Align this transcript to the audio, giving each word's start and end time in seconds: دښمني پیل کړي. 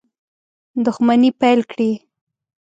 دښمني 0.85 1.29
پیل 1.39 1.59
کړي. 1.71 1.91